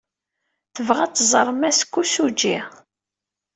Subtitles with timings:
[0.75, 2.57] Tebɣa ad tẓer Mass Kosugi.